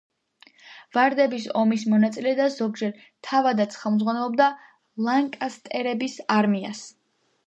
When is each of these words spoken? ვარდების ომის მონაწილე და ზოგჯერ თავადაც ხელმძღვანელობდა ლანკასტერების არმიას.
ვარდების 0.95 1.43
ომის 1.63 1.83
მონაწილე 1.91 2.31
და 2.39 2.47
ზოგჯერ 2.55 3.03
თავადაც 3.27 3.77
ხელმძღვანელობდა 3.81 4.47
ლანკასტერების 5.09 6.17
არმიას. 6.37 6.83